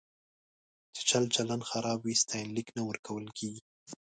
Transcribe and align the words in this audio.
چې 0.93 1.01
چلچلن 1.09 1.61
خراب 1.69 1.99
وي، 2.01 2.15
ستاینلیک 2.23 2.67
نه 2.77 2.81
ورکول 2.89 3.25
کېږي. 3.37 3.61